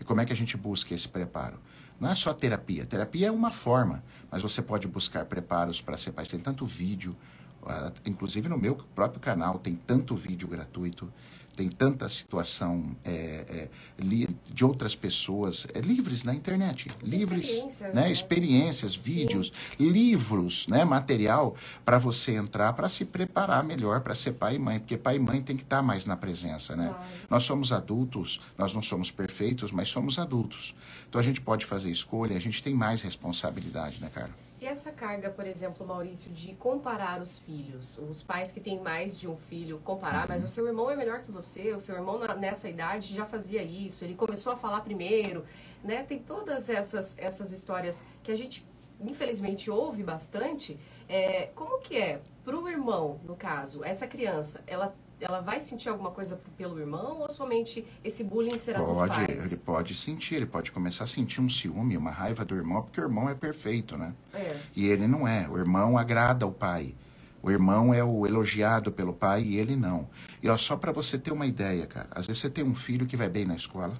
E 0.00 0.04
como 0.04 0.20
é 0.20 0.24
que 0.24 0.32
a 0.32 0.36
gente 0.36 0.56
busca 0.56 0.94
esse 0.94 1.08
preparo? 1.08 1.58
Não 1.98 2.08
é 2.08 2.14
só 2.14 2.32
terapia. 2.32 2.86
Terapia 2.86 3.26
é 3.26 3.30
uma 3.30 3.50
forma, 3.50 4.04
mas 4.30 4.42
você 4.42 4.62
pode 4.62 4.86
buscar 4.86 5.24
preparos 5.24 5.80
para 5.80 5.96
ser 5.96 6.12
pai. 6.12 6.24
Tem 6.24 6.38
tanto 6.38 6.64
vídeo, 6.64 7.16
ah, 7.66 7.92
inclusive 8.06 8.48
no 8.48 8.56
meu 8.56 8.76
próprio 8.76 9.20
canal 9.20 9.58
tem 9.58 9.74
tanto 9.74 10.14
vídeo 10.14 10.46
gratuito, 10.46 11.12
tem 11.58 11.68
tanta 11.68 12.08
situação 12.08 12.96
é, 13.04 13.10
é, 13.10 13.68
de 13.98 14.64
outras 14.64 14.94
pessoas 14.94 15.66
é, 15.74 15.80
livres 15.80 16.22
na 16.22 16.32
internet, 16.32 16.86
livres, 17.02 17.48
Experiências, 17.48 17.94
né? 17.94 18.02
né? 18.02 18.12
experiências, 18.12 18.94
vídeos, 18.94 19.52
livros, 19.76 20.68
né? 20.68 20.84
material 20.84 21.56
para 21.84 21.98
você 21.98 22.36
entrar 22.36 22.74
para 22.74 22.88
se 22.88 23.04
preparar 23.04 23.64
melhor 23.64 24.02
para 24.02 24.14
ser 24.14 24.34
pai 24.34 24.54
e 24.54 24.58
mãe, 24.60 24.78
porque 24.78 24.96
pai 24.96 25.16
e 25.16 25.18
mãe 25.18 25.42
tem 25.42 25.56
que 25.56 25.64
estar 25.64 25.82
mais 25.82 26.06
na 26.06 26.16
presença, 26.16 26.76
né? 26.76 26.90
Claro. 26.90 27.04
Nós 27.28 27.42
somos 27.42 27.72
adultos, 27.72 28.40
nós 28.56 28.72
não 28.72 28.80
somos 28.80 29.10
perfeitos, 29.10 29.72
mas 29.72 29.88
somos 29.88 30.16
adultos. 30.16 30.76
Então 31.08 31.20
a 31.20 31.24
gente 31.24 31.40
pode 31.40 31.66
fazer 31.66 31.90
escolha, 31.90 32.36
a 32.36 32.40
gente 32.40 32.62
tem 32.62 32.72
mais 32.72 33.02
responsabilidade, 33.02 34.00
né, 34.00 34.08
cara? 34.14 34.30
Essa 34.68 34.92
carga, 34.92 35.30
por 35.30 35.46
exemplo, 35.46 35.86
Maurício, 35.86 36.30
de 36.30 36.52
comparar 36.52 37.22
os 37.22 37.38
filhos, 37.38 37.96
os 37.96 38.22
pais 38.22 38.52
que 38.52 38.60
têm 38.60 38.78
mais 38.78 39.16
de 39.18 39.26
um 39.26 39.34
filho, 39.34 39.80
comparar, 39.82 40.28
mas 40.28 40.44
o 40.44 40.48
seu 40.48 40.66
irmão 40.66 40.90
é 40.90 40.94
melhor 40.94 41.22
que 41.22 41.30
você, 41.30 41.72
o 41.72 41.80
seu 41.80 41.94
irmão 41.94 42.18
nessa 42.36 42.68
idade 42.68 43.14
já 43.14 43.24
fazia 43.24 43.62
isso, 43.62 44.04
ele 44.04 44.14
começou 44.14 44.52
a 44.52 44.56
falar 44.56 44.82
primeiro, 44.82 45.46
né? 45.82 46.02
Tem 46.02 46.18
todas 46.18 46.68
essas, 46.68 47.16
essas 47.16 47.50
histórias 47.50 48.04
que 48.22 48.30
a 48.30 48.34
gente, 48.34 48.62
infelizmente, 49.00 49.70
ouve 49.70 50.02
bastante. 50.02 50.78
É, 51.08 51.46
como 51.54 51.80
que 51.80 51.96
é, 51.96 52.20
pro 52.44 52.68
irmão, 52.68 53.18
no 53.24 53.36
caso, 53.36 53.82
essa 53.82 54.06
criança, 54.06 54.62
ela 54.66 54.94
ela 55.20 55.40
vai 55.40 55.60
sentir 55.60 55.88
alguma 55.88 56.10
coisa 56.10 56.40
pelo 56.56 56.78
irmão 56.78 57.20
ou 57.20 57.30
somente 57.30 57.84
esse 58.04 58.22
bullying 58.22 58.58
será 58.58 58.80
pode, 58.80 58.98
dos 58.98 59.08
pais? 59.08 59.46
Ele 59.46 59.60
pode 59.60 59.94
sentir, 59.94 60.36
ele 60.36 60.46
pode 60.46 60.70
começar 60.70 61.04
a 61.04 61.06
sentir 61.06 61.40
um 61.40 61.48
ciúme, 61.48 61.96
uma 61.96 62.10
raiva 62.10 62.44
do 62.44 62.54
irmão, 62.54 62.82
porque 62.82 63.00
o 63.00 63.04
irmão 63.04 63.28
é 63.28 63.34
perfeito, 63.34 63.96
né? 63.96 64.14
É. 64.32 64.56
E 64.76 64.86
ele 64.86 65.06
não 65.06 65.26
é. 65.26 65.48
O 65.48 65.58
irmão 65.58 65.98
agrada 65.98 66.46
o 66.46 66.52
pai. 66.52 66.94
O 67.42 67.50
irmão 67.50 67.94
é 67.94 68.02
o 68.02 68.26
elogiado 68.26 68.90
pelo 68.90 69.12
pai 69.12 69.42
e 69.42 69.56
ele 69.56 69.76
não. 69.76 70.08
E 70.42 70.48
ó, 70.48 70.56
só 70.56 70.76
para 70.76 70.92
você 70.92 71.18
ter 71.18 71.32
uma 71.32 71.46
ideia, 71.46 71.86
cara, 71.86 72.08
às 72.10 72.26
vezes 72.26 72.42
você 72.42 72.50
tem 72.50 72.64
um 72.64 72.74
filho 72.74 73.06
que 73.06 73.16
vai 73.16 73.28
bem 73.28 73.44
na 73.44 73.54
escola, 73.54 73.94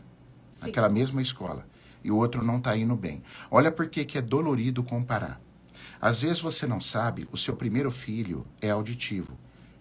Sim. 0.50 0.66
naquela 0.66 0.88
mesma 0.88 1.22
escola, 1.22 1.66
e 2.02 2.10
o 2.10 2.16
outro 2.16 2.44
não 2.44 2.60
tá 2.60 2.76
indo 2.76 2.96
bem. 2.96 3.22
Olha 3.50 3.70
por 3.70 3.88
que 3.88 4.04
que 4.04 4.18
é 4.18 4.22
dolorido 4.22 4.82
comparar. 4.82 5.40
Às 6.00 6.22
vezes 6.22 6.40
você 6.40 6.66
não 6.66 6.80
sabe, 6.80 7.28
o 7.32 7.36
seu 7.36 7.56
primeiro 7.56 7.90
filho 7.90 8.46
é 8.60 8.70
auditivo. 8.70 9.36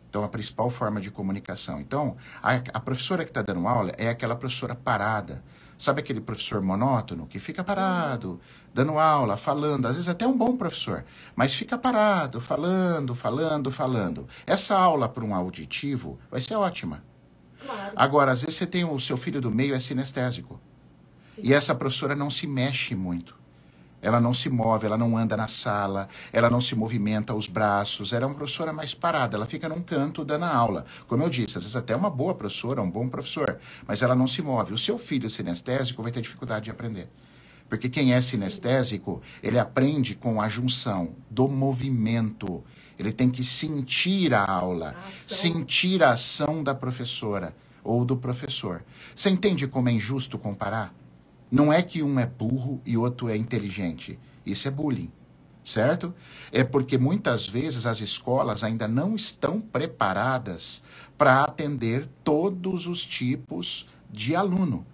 Então, 0.09 0.23
a 0.23 0.29
principal 0.29 0.69
forma 0.69 1.01
de 1.01 1.11
comunicação. 1.11 1.79
Então, 1.79 2.15
a, 2.41 2.55
a 2.73 2.79
professora 2.79 3.23
que 3.23 3.29
está 3.29 3.41
dando 3.41 3.67
aula 3.67 3.91
é 3.97 4.09
aquela 4.09 4.35
professora 4.35 4.73
parada. 4.73 5.43
Sabe 5.77 5.99
aquele 5.99 6.19
professor 6.19 6.61
monótono 6.61 7.27
que 7.27 7.37
fica 7.37 7.63
parado, 7.63 8.41
dando 8.73 8.97
aula, 8.97 9.37
falando, 9.37 9.85
às 9.85 9.95
vezes 9.95 10.09
até 10.09 10.25
um 10.25 10.35
bom 10.35 10.57
professor, 10.57 11.05
mas 11.35 11.53
fica 11.53 11.77
parado, 11.77 12.41
falando, 12.41 13.13
falando, 13.13 13.69
falando. 13.69 14.27
Essa 14.47 14.75
aula 14.75 15.07
para 15.07 15.23
um 15.23 15.35
auditivo 15.35 16.19
vai 16.31 16.41
ser 16.41 16.55
ótima. 16.55 17.03
Claro. 17.63 17.93
Agora, 17.95 18.31
às 18.31 18.41
vezes 18.41 18.55
você 18.55 18.65
tem 18.65 18.85
o 18.85 18.99
seu 18.99 19.17
filho 19.17 19.39
do 19.39 19.51
meio 19.51 19.75
é 19.75 19.79
sinestésico. 19.79 20.59
Sim. 21.21 21.41
E 21.43 21.53
essa 21.53 21.75
professora 21.75 22.15
não 22.15 22.31
se 22.31 22.47
mexe 22.47 22.95
muito. 22.95 23.37
Ela 24.01 24.19
não 24.19 24.33
se 24.33 24.49
move, 24.49 24.85
ela 24.85 24.97
não 24.97 25.17
anda 25.17 25.35
na 25.35 25.47
sala, 25.47 26.07
ela 26.31 26.49
não 26.49 26.61
se 26.61 26.75
movimenta 26.75 27.33
os 27.33 27.47
braços. 27.47 28.13
Ela 28.13 28.25
é 28.25 28.27
uma 28.27 28.35
professora 28.35 28.71
mais 28.71 28.93
parada, 28.93 29.35
ela 29.35 29.45
fica 29.45 29.67
num 29.67 29.81
canto 29.81 30.23
dando 30.23 30.45
a 30.45 30.55
aula. 30.55 30.85
Como 31.07 31.23
eu 31.23 31.29
disse, 31.29 31.57
às 31.57 31.63
vezes 31.63 31.75
até 31.75 31.95
uma 31.95 32.09
boa 32.09 32.35
professora, 32.35 32.81
um 32.81 32.89
bom 32.89 33.09
professor, 33.09 33.57
mas 33.87 34.01
ela 34.01 34.15
não 34.15 34.27
se 34.27 34.41
move. 34.41 34.73
O 34.73 34.77
seu 34.77 34.97
filho 34.97 35.29
sinestésico 35.29 36.03
vai 36.03 36.11
ter 36.11 36.21
dificuldade 36.21 36.65
de 36.65 36.71
aprender. 36.71 37.09
Porque 37.67 37.89
quem 37.89 38.13
é 38.13 38.21
sinestésico, 38.21 39.21
ele 39.43 39.59
aprende 39.59 40.15
com 40.15 40.41
a 40.41 40.47
junção 40.47 41.15
do 41.29 41.47
movimento. 41.47 42.63
Ele 42.97 43.11
tem 43.11 43.29
que 43.29 43.43
sentir 43.43 44.33
a 44.33 44.45
aula, 44.45 44.95
A 45.07 45.11
sentir 45.11 46.01
a 46.01 46.11
ação 46.11 46.63
da 46.63 46.73
professora 46.73 47.53
ou 47.83 48.05
do 48.05 48.15
professor. 48.15 48.83
Você 49.15 49.29
entende 49.29 49.67
como 49.67 49.89
é 49.89 49.91
injusto 49.91 50.37
comparar? 50.37 50.93
Não 51.49 51.71
é 51.71 51.81
que 51.81 52.03
um 52.03 52.19
é 52.19 52.25
burro 52.25 52.81
e 52.85 52.97
outro 52.97 53.29
é 53.29 53.37
inteligente. 53.37 54.19
Isso 54.45 54.67
é 54.67 54.71
bullying, 54.71 55.11
certo? 55.63 56.13
É 56.51 56.63
porque 56.63 56.97
muitas 56.97 57.47
vezes 57.47 57.85
as 57.85 58.01
escolas 58.01 58.63
ainda 58.63 58.87
não 58.87 59.15
estão 59.15 59.61
preparadas 59.61 60.83
para 61.17 61.43
atender 61.43 62.07
todos 62.23 62.85
os 62.87 63.05
tipos 63.05 63.87
de 64.11 64.35
aluno. 64.35 64.85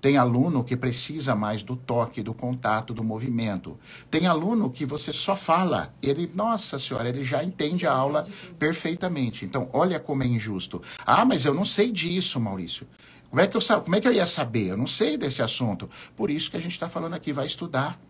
Tem 0.00 0.16
aluno 0.16 0.62
que 0.62 0.76
precisa 0.76 1.34
mais 1.34 1.64
do 1.64 1.74
toque, 1.74 2.22
do 2.22 2.32
contato, 2.32 2.94
do 2.94 3.02
movimento. 3.02 3.76
Tem 4.08 4.28
aluno 4.28 4.70
que 4.70 4.86
você 4.86 5.12
só 5.12 5.34
fala, 5.34 5.92
ele, 6.00 6.30
nossa 6.32 6.78
senhora, 6.78 7.08
ele 7.08 7.24
já 7.24 7.42
entende 7.42 7.84
a 7.84 7.92
aula 7.92 8.26
perfeitamente. 8.58 9.44
Então, 9.44 9.68
olha 9.72 9.98
como 9.98 10.22
é 10.22 10.26
injusto. 10.26 10.80
Ah, 11.04 11.24
mas 11.24 11.44
eu 11.44 11.52
não 11.52 11.64
sei 11.64 11.90
disso, 11.90 12.38
Maurício. 12.38 12.86
Como 13.30 13.40
é 13.40 13.46
que 13.46 13.56
eu, 13.56 13.60
como 13.82 13.96
é 13.96 14.00
que 14.00 14.08
eu 14.08 14.12
ia 14.12 14.26
saber? 14.26 14.68
Eu 14.68 14.76
não 14.76 14.86
sei 14.86 15.16
desse 15.16 15.42
assunto. 15.42 15.88
Por 16.16 16.30
isso 16.30 16.50
que 16.50 16.56
a 16.56 16.60
gente 16.60 16.72
está 16.72 16.88
falando 16.88 17.14
aqui, 17.14 17.32
vai 17.32 17.46
estudar. 17.46 18.00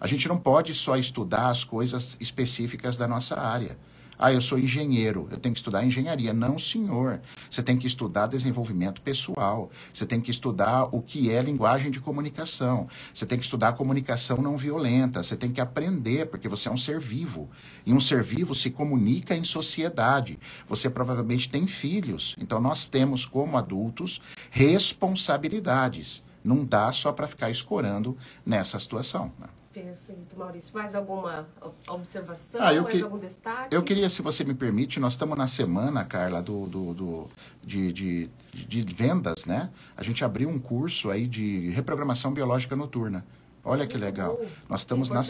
A 0.00 0.06
gente 0.06 0.28
não 0.28 0.36
pode 0.36 0.74
só 0.74 0.96
estudar 0.96 1.48
as 1.48 1.64
coisas 1.64 2.16
específicas 2.20 2.96
da 2.96 3.06
nossa 3.06 3.38
área. 3.38 3.78
Ah, 4.18 4.32
eu 4.32 4.40
sou 4.40 4.58
engenheiro, 4.58 5.28
eu 5.30 5.36
tenho 5.36 5.52
que 5.52 5.58
estudar 5.58 5.84
engenharia. 5.84 6.32
Não, 6.32 6.58
senhor. 6.58 7.20
Você 7.50 7.62
tem 7.62 7.76
que 7.76 7.86
estudar 7.86 8.26
desenvolvimento 8.26 9.02
pessoal. 9.02 9.70
Você 9.92 10.06
tem 10.06 10.20
que 10.20 10.30
estudar 10.30 10.84
o 10.84 11.02
que 11.02 11.30
é 11.30 11.42
linguagem 11.42 11.90
de 11.90 12.00
comunicação. 12.00 12.88
Você 13.12 13.26
tem 13.26 13.38
que 13.38 13.44
estudar 13.44 13.74
comunicação 13.74 14.38
não 14.38 14.56
violenta. 14.56 15.22
Você 15.22 15.36
tem 15.36 15.52
que 15.52 15.60
aprender, 15.60 16.26
porque 16.26 16.48
você 16.48 16.68
é 16.68 16.72
um 16.72 16.76
ser 16.76 16.98
vivo. 16.98 17.50
E 17.84 17.92
um 17.92 18.00
ser 18.00 18.22
vivo 18.22 18.54
se 18.54 18.70
comunica 18.70 19.36
em 19.36 19.44
sociedade. 19.44 20.38
Você 20.66 20.88
provavelmente 20.88 21.50
tem 21.50 21.66
filhos. 21.66 22.34
Então, 22.38 22.58
nós 22.58 22.88
temos, 22.88 23.26
como 23.26 23.58
adultos, 23.58 24.20
responsabilidades. 24.50 26.24
Não 26.42 26.64
dá 26.64 26.90
só 26.92 27.12
para 27.12 27.26
ficar 27.26 27.50
escorando 27.50 28.16
nessa 28.46 28.78
situação. 28.78 29.32
né? 29.38 29.48
Perfeito, 29.76 30.38
Maurício. 30.38 30.74
Mais 30.74 30.94
alguma 30.94 31.46
observação? 31.86 32.62
Ah, 32.62 32.72
eu 32.72 32.84
mais 32.84 32.94
que- 32.94 33.02
algum 33.02 33.18
destaque? 33.18 33.74
Eu 33.76 33.82
queria, 33.82 34.08
se 34.08 34.22
você 34.22 34.42
me 34.42 34.54
permite, 34.54 34.98
nós 34.98 35.12
estamos 35.12 35.36
na 35.36 35.46
semana, 35.46 36.02
Carla, 36.02 36.40
do, 36.40 36.64
do, 36.66 36.94
do- 36.94 37.30
de, 37.62 37.92
de, 37.92 38.30
de 38.54 38.80
vendas, 38.80 39.44
né? 39.44 39.68
A 39.94 40.02
gente 40.02 40.24
abriu 40.24 40.48
um 40.48 40.58
curso 40.58 41.10
aí 41.10 41.26
de 41.26 41.68
reprogramação 41.70 42.32
biológica 42.32 42.74
noturna. 42.74 43.22
Olha 43.62 43.86
que 43.86 43.98
legal. 43.98 44.40
Nós 44.66 44.80
estamos, 44.80 45.10
na, 45.10 45.20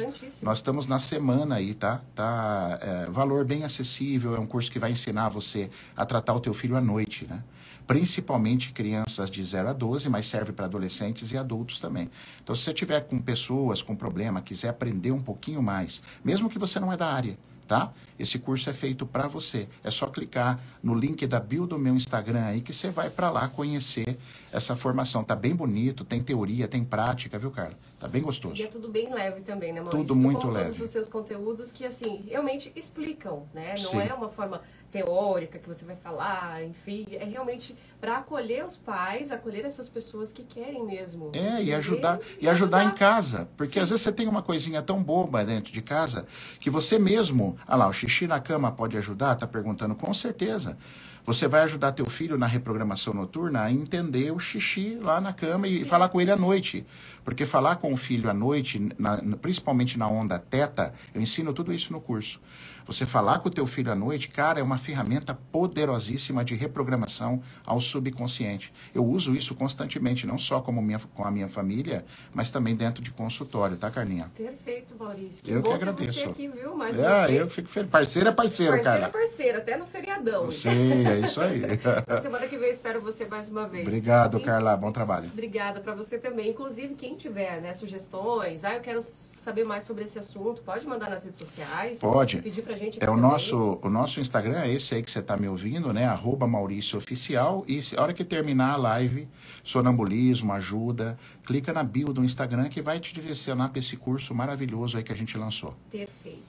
nós 0.43 0.59
estamos 0.59 0.87
na 0.87 1.01
semana 1.01 1.57
aí, 1.57 1.75
tá? 1.75 2.03
tá 2.15 2.79
é, 2.81 3.07
valor 3.11 3.45
bem 3.45 3.65
acessível, 3.65 4.37
é 4.37 4.39
um 4.39 4.47
curso 4.47 4.71
que 4.71 4.79
vai 4.79 4.93
ensinar 4.93 5.29
você 5.29 5.71
a 5.97 6.07
tratar 6.07 6.35
o 6.35 6.41
teu 6.41 6.55
filho 6.55 6.77
à 6.77 6.81
noite, 6.81 7.27
né? 7.27 7.43
Principalmente 7.87 8.73
crianças 8.73 9.31
de 9.31 9.43
0 9.43 9.69
a 9.69 9.73
12, 9.73 10.09
mas 10.09 10.27
serve 10.27 10.53
para 10.53 10.67
adolescentes 10.67 11.31
e 11.31 11.37
adultos 11.37 11.79
também. 11.79 12.11
Então, 12.43 12.55
se 12.55 12.65
você 12.65 12.73
tiver 12.73 13.01
com 13.03 13.21
pessoas 13.21 13.81
com 13.81 13.95
problema, 13.95 14.43
quiser 14.43 14.71
aprender 14.71 15.13
um 15.13 15.23
pouquinho 15.23 15.63
mais, 15.63 16.03
mesmo 16.25 16.51
que 16.51 16.59
você 16.59 16.81
não 16.81 16.93
é 16.93 16.97
da 16.97 17.07
área, 17.07 17.39
tá? 17.67 17.93
Esse 18.19 18.39
curso 18.39 18.71
é 18.71 18.73
feito 18.73 19.05
para 19.05 19.29
você. 19.29 19.69
É 19.85 19.91
só 19.91 20.07
clicar 20.07 20.59
no 20.83 20.95
link 20.95 21.27
da 21.27 21.39
bio 21.39 21.67
do 21.67 21.79
meu 21.79 21.95
Instagram 21.95 22.45
aí 22.45 22.61
que 22.61 22.73
você 22.73 22.91
vai 22.91 23.11
para 23.11 23.31
lá 23.31 23.49
conhecer 23.49 24.19
essa 24.53 24.75
formação. 24.75 25.23
Tá 25.23 25.37
bem 25.37 25.55
bonito, 25.55 26.05
tem 26.05 26.21
teoria, 26.21 26.67
tem 26.67 26.83
prática, 26.83 27.39
viu, 27.39 27.51
Carla? 27.51 27.75
Tá 28.01 28.09
bem 28.09 28.23
gostoso. 28.23 28.61
E 28.61 28.65
é 28.65 28.69
tudo 28.69 28.89
bem 28.89 29.13
leve 29.13 29.43
também, 29.43 29.73
né, 29.73 29.81
Maurício? 29.81 30.07
Tudo 30.07 30.17
muito 30.17 30.49
leve. 30.49 30.67
Todos 30.67 30.81
os 30.81 30.91
seus 30.91 31.09
conteúdos 31.09 31.73
que, 31.73 31.85
assim, 31.85 32.25
realmente 32.27 32.73
explicam, 32.75 33.47
né? 33.53 33.75
Não 33.79 33.91
Sim. 33.91 34.01
é 34.01 34.15
uma 34.15 34.29
forma 34.29 34.63
teórica 34.97 35.59
que 35.59 35.69
você 35.69 35.85
vai 35.85 35.97
falar, 35.97 36.63
enfim. 36.65 37.07
É 37.11 37.25
realmente 37.25 37.77
para 38.01 38.19
acolher 38.19 38.65
os 38.65 38.77
pais, 38.77 39.31
acolher 39.31 39.65
essas 39.65 39.89
pessoas 39.89 40.33
que 40.33 40.43
querem 40.43 40.85
mesmo. 40.85 41.31
É, 41.35 41.63
e 41.63 41.75
ajudar, 41.75 42.19
e 42.41 42.49
ajudar 42.49 42.85
em 42.85 42.91
casa. 42.91 43.49
Porque 43.57 43.79
às 43.79 43.91
vezes 43.91 44.03
você 44.03 44.13
tem 44.13 44.27
uma 44.29 44.43
coisinha 44.43 44.83
tão 44.83 45.03
boba 45.03 45.45
dentro 45.45 45.73
de 45.73 45.83
casa 45.83 46.27
que 46.61 46.71
você 46.71 46.99
mesmo. 46.99 47.57
Ah 47.67 47.77
lá, 47.77 47.89
o 47.89 47.93
xixi 47.93 48.27
na 48.27 48.41
cama 48.41 48.73
pode 48.73 48.97
ajudar? 48.97 49.35
Tá 49.37 49.47
perguntando, 49.47 49.95
com 49.95 50.13
certeza. 50.15 50.77
Você 51.25 51.49
vai 51.49 51.63
ajudar 51.63 51.91
teu 51.91 52.07
filho 52.09 52.39
na 52.39 52.47
reprogramação 52.47 53.13
noturna 53.13 53.63
a 53.63 53.73
entender 53.73 54.31
o 54.31 54.39
xixi 54.39 54.97
lá 55.01 55.21
na 55.21 55.33
cama 55.33 55.67
e 55.67 55.85
falar 55.85 56.09
com 56.09 56.21
ele 56.21 56.31
à 56.31 56.37
noite. 56.37 56.87
Porque 57.25 57.45
falar 57.45 57.77
com 57.77 57.93
o 57.93 57.97
filho 57.97 58.31
à 58.31 58.35
noite, 58.35 58.89
na- 58.97 59.21
principalmente 59.43 59.99
na 59.99 60.07
onda 60.09 60.39
teta, 60.39 60.95
eu 61.13 61.21
ensino 61.21 61.53
tudo 61.53 61.73
isso 61.73 61.93
no 61.93 62.01
curso. 62.01 62.41
Você 62.87 63.05
falar 63.05 63.41
com 63.41 63.49
o 63.49 63.53
teu 63.53 63.67
filho 63.67 63.91
à 63.91 63.95
noite, 63.97 64.29
cara, 64.29 64.61
é 64.61 64.63
uma 64.63 64.79
ferramenta 64.79 65.37
poderosíssima 65.51 66.45
de 66.45 66.55
reprogramação 66.55 67.43
ao 67.65 67.81
subconsciente. 67.81 68.73
Eu 68.95 69.05
uso 69.05 69.35
isso 69.35 69.55
constantemente, 69.57 70.27
não 70.27 70.39
só 70.39 70.61
como 70.61 70.81
minha, 70.81 71.01
com 71.15 71.25
a 71.25 71.31
minha 71.31 71.49
família, 71.49 72.05
mas 72.33 72.49
também 72.49 72.77
dentro 72.77 73.03
de 73.03 73.11
consultório, 73.11 73.77
tá, 73.77 73.91
Carlinha? 73.91 74.31
Perfeito, 74.37 74.95
Maurício. 74.99 75.43
Que 75.43 75.51
Eu 75.51 75.63
que 75.63 75.73
agradeço. 75.73 76.13
ter 76.13 76.21
você 76.21 76.29
aqui, 76.31 76.49
viu? 76.49 76.77
Mais 76.77 76.97
É, 76.99 77.33
eu 77.33 77.47
fico 77.49 77.69
feliz. 77.69 77.91
Parceiro 77.91 78.29
é 78.29 78.33
parceiro, 78.33 78.73
Parceiro 78.73 78.97
é 78.97 79.01
cara. 79.01 79.13
parceiro, 79.13 79.59
até 79.59 79.77
no 79.77 79.87
feriadão. 79.87 80.51
Sei, 80.53 81.07
é 81.07 81.19
isso 81.21 81.41
aí. 81.41 81.63
Na 82.07 82.19
semana 82.21 82.47
que 82.47 82.57
vem 82.57 82.71
espero 82.71 83.01
você 83.01 83.27
mais 83.27 83.49
uma 83.49 83.67
vez. 83.67 83.85
Obrigado, 83.87 84.39
E- 84.39 84.43
Carla. 84.43 84.77
Bom 84.77 84.93
trabalho. 84.93 85.29
Obrigada 85.33 85.81
para 85.81 85.95
você 85.95 86.19
também. 86.19 86.51
Inclusive, 86.51 86.95
quem 86.95 87.17
tiver 87.17 87.61
né, 87.61 87.75
sugestões, 87.75 88.65
ah, 88.65 88.75
eu 88.75 88.81
quero 88.81 89.01
saber 89.03 89.65
mais 89.65 89.83
sobre 89.85 90.05
esse 90.05 90.19
assunto, 90.21 90.63
pode 90.63 90.87
mandar 90.87 91.11
nas 91.11 91.25
redes 91.25 91.39
sociais. 91.41 91.99
Pode. 91.99 92.37
Pedir 92.43 92.63
pra 92.63 92.76
gente. 92.77 93.03
É 93.03 93.11
o 93.11 93.17
nosso, 93.17 93.79
o 93.83 93.89
nosso 93.91 94.21
Instagram, 94.21 94.61
é 94.61 94.71
esse 94.73 94.95
aí 94.95 95.03
que 95.03 95.11
você 95.11 95.19
está 95.21 95.37
me 95.37 95.49
ouvindo, 95.49 95.93
né? 95.93 96.05
Arroba 96.05 96.47
Maurício 96.47 96.97
Oficial. 96.99 97.65
E 97.67 97.83
se- 97.83 97.97
a 97.97 98.03
hora 98.03 98.13
que 98.13 98.25
terminar 98.25 98.73
a 98.73 98.77
live, 98.77 99.29
sonambulismo, 99.65 100.53
ajuda, 100.53 101.19
clica 101.45 101.73
na 101.73 101.83
bio 101.83 102.13
do 102.13 102.25
Instagram 102.25 102.69
que 102.69 102.81
vai 102.83 102.99
te 103.01 103.13
direcionar 103.15 103.69
para 103.71 103.79
esse 103.79 103.97
curso 103.97 104.35
maravilhoso 104.35 104.97
aí 104.97 105.03
que 105.03 105.13
a 105.13 105.17
gente 105.17 105.37
lançou. 105.37 105.75
Perfeito. 105.91 106.43